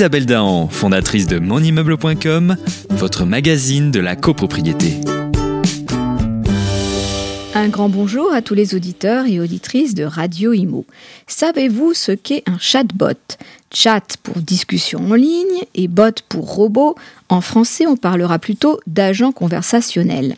[0.00, 2.56] Isabelle Dahan, fondatrice de monimmeuble.com,
[2.88, 4.98] votre magazine de la copropriété.
[7.60, 10.86] Un grand bonjour à tous les auditeurs et auditrices de Radio Imo.
[11.26, 13.36] Savez-vous ce qu'est un chatbot?
[13.70, 16.94] Chat pour discussion en ligne et bot pour robot.
[17.28, 20.36] En français, on parlera plutôt d'agent conversationnel.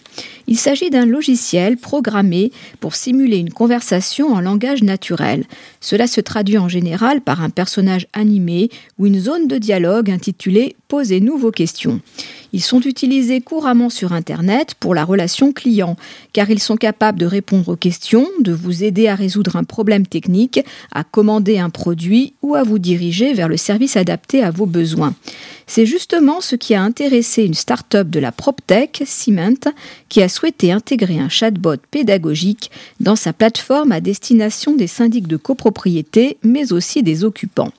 [0.48, 2.50] Il s'agit d'un logiciel programmé
[2.80, 5.44] pour simuler une conversation en langage naturel.
[5.80, 8.68] Cela se traduit en général par un personnage animé
[8.98, 12.00] ou une zone de dialogue intitulée Posez-nous vos questions.
[12.52, 15.96] Ils sont utilisés couramment sur Internet pour la relation client,
[16.32, 20.06] car ils sont capables de répondre aux questions, de vous aider à résoudre un problème
[20.06, 20.60] technique,
[20.92, 25.14] à commander un produit ou à vous diriger vers le service adapté à vos besoins.
[25.66, 29.72] C'est justement ce qui a intéressé une start-up de la PropTech, Cement,
[30.10, 35.38] qui a souhaité intégrer un chatbot pédagogique dans sa plateforme à destination des syndics de
[35.38, 37.72] copropriété, mais aussi des occupants.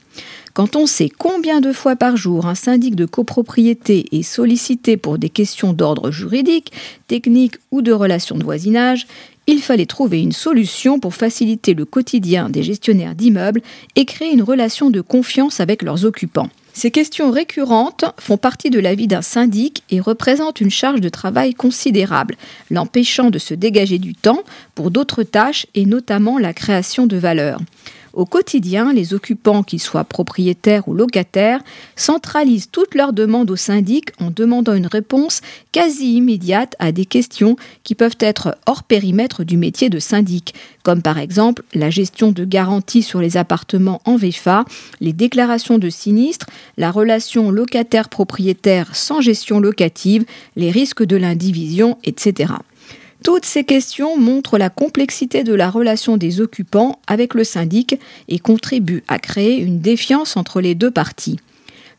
[0.54, 5.18] Quand on sait combien de fois par jour un syndic de copropriété est sollicité pour
[5.18, 6.72] des questions d'ordre juridique,
[7.08, 9.08] technique ou de relations de voisinage,
[9.48, 13.64] il fallait trouver une solution pour faciliter le quotidien des gestionnaires d'immeubles
[13.96, 16.50] et créer une relation de confiance avec leurs occupants.
[16.74, 21.10] Ces questions récurrentes font partie de la vie d'un syndic et représentent une charge de
[21.10, 22.36] travail considérable,
[22.70, 24.44] l'empêchant de se dégager du temps
[24.76, 27.60] pour d'autres tâches et notamment la création de valeur.
[28.14, 31.62] Au quotidien, les occupants, qu'ils soient propriétaires ou locataires,
[31.96, 37.56] centralisent toutes leurs demandes au syndic en demandant une réponse quasi immédiate à des questions
[37.84, 40.54] qui peuvent être hors périmètre du métier de syndic,
[40.84, 44.66] comme par exemple la gestion de garanties sur les appartements en VFA,
[45.02, 46.48] les déclarations de sinistres,
[46.78, 50.24] la relation locataire-propriétaire sans gestion locative,
[50.56, 52.54] les risques de l'indivision, etc.
[53.24, 58.38] Toutes ces questions montrent la complexité de la relation des occupants avec le syndic et
[58.38, 61.40] contribuent à créer une défiance entre les deux parties.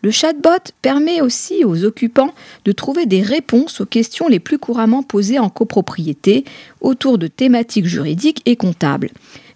[0.03, 2.35] Le chatbot permet aussi aux occupants
[2.67, 6.45] de trouver des réponses aux questions les plus couramment posées en copropriété
[6.83, 9.09] autour de thématiques juridiques et comptables.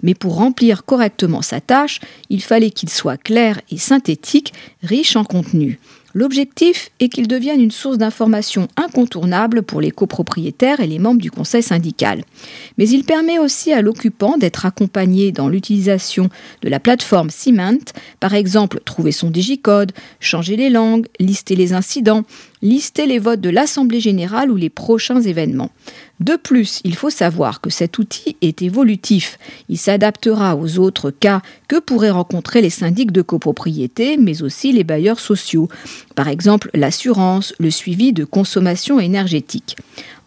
[0.03, 2.01] Mais pour remplir correctement sa tâche,
[2.31, 5.79] il fallait qu'il soit clair et synthétique, riche en contenu.
[6.15, 11.31] L'objectif est qu'il devienne une source d'information incontournable pour les copropriétaires et les membres du
[11.31, 12.25] conseil syndical.
[12.79, 16.31] Mais il permet aussi à l'occupant d'être accompagné dans l'utilisation
[16.63, 22.25] de la plateforme Cement, par exemple trouver son digicode, changer les langues, lister les incidents,
[22.63, 25.71] lister les votes de l'Assemblée générale ou les prochains événements.
[26.21, 29.39] De plus, il faut savoir que cet outil est évolutif.
[29.69, 34.85] Il s'adaptera aux autres cas que pourraient rencontrer les syndics de copropriété, mais aussi les
[34.85, 35.69] bailleurs sociaux,
[36.17, 39.77] par exemple l'assurance, le suivi de consommation énergétique.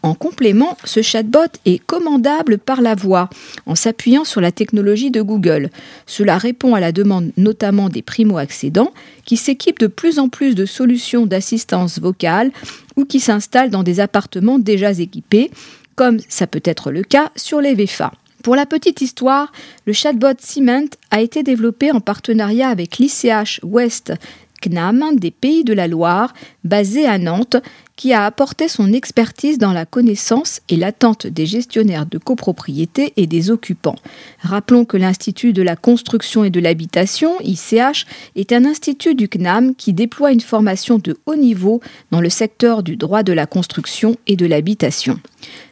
[0.03, 3.29] En complément, ce chatbot est commandable par la voix
[3.67, 5.69] en s'appuyant sur la technologie de Google.
[6.07, 8.93] Cela répond à la demande notamment des primo-accédants
[9.25, 12.51] qui s'équipent de plus en plus de solutions d'assistance vocale
[12.95, 15.51] ou qui s'installent dans des appartements déjà équipés,
[15.95, 18.11] comme ça peut être le cas sur les VFA.
[18.41, 19.51] Pour la petite histoire,
[19.85, 24.13] le chatbot Cement a été développé en partenariat avec l'ICH West
[24.61, 27.57] CNAM des Pays de la Loire, basé à Nantes,
[27.95, 33.27] qui a apporté son expertise dans la connaissance et l'attente des gestionnaires de copropriété et
[33.27, 33.95] des occupants.
[34.41, 39.75] Rappelons que l'Institut de la construction et de l'habitation, ICH, est un institut du CNAM
[39.75, 41.81] qui déploie une formation de haut niveau
[42.11, 45.19] dans le secteur du droit de la construction et de l'habitation.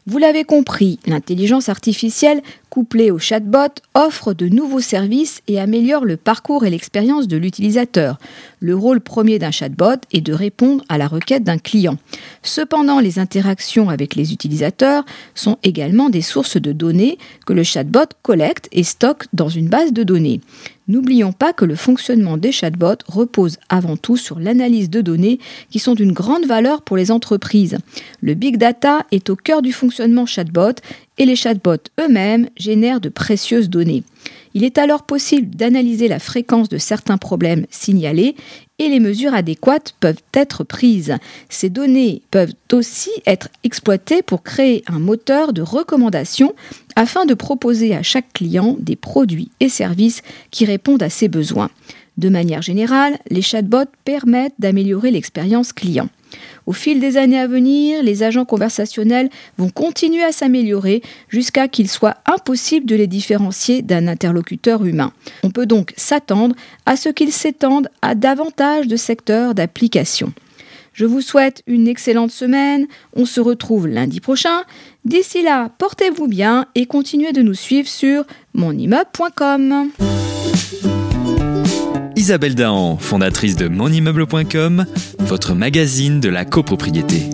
[0.09, 6.17] Vous l'avez compris, l'intelligence artificielle couplée au chatbot offre de nouveaux services et améliore le
[6.17, 8.17] parcours et l'expérience de l'utilisateur.
[8.59, 11.99] Le rôle premier d'un chatbot est de répondre à la requête d'un client.
[12.41, 15.05] Cependant, les interactions avec les utilisateurs
[15.35, 19.93] sont également des sources de données que le chatbot collecte et stocke dans une base
[19.93, 20.41] de données.
[20.89, 25.37] N'oublions pas que le fonctionnement des chatbots repose avant tout sur l'analyse de données
[25.69, 27.77] qui sont d'une grande valeur pour les entreprises.
[28.21, 30.73] Le big data est au cœur du fonctionnement chatbot
[31.19, 34.03] et les chatbots eux-mêmes génèrent de précieuses données.
[34.53, 38.35] Il est alors possible d'analyser la fréquence de certains problèmes signalés
[38.79, 41.15] et les mesures adéquates peuvent être prises.
[41.49, 46.55] Ces données peuvent aussi être exploitées pour créer un moteur de recommandation
[46.95, 50.21] afin de proposer à chaque client des produits et services
[50.51, 51.69] qui répondent à ses besoins.
[52.17, 56.09] De manière générale, les chatbots permettent d'améliorer l'expérience client.
[56.65, 61.89] Au fil des années à venir, les agents conversationnels vont continuer à s'améliorer jusqu'à qu'il
[61.89, 65.11] soit impossible de les différencier d'un interlocuteur humain.
[65.43, 66.55] On peut donc s'attendre
[66.85, 70.33] à ce qu'ils s'étendent à davantage de secteurs d'application.
[70.93, 72.87] Je vous souhaite une excellente semaine.
[73.15, 74.63] On se retrouve lundi prochain.
[75.05, 79.91] D'ici là, portez-vous bien et continuez de nous suivre sur monimmeuble.com.
[82.29, 84.85] Isabelle Dahan, fondatrice de monimmeuble.com,
[85.17, 87.27] votre magazine de la copropriété.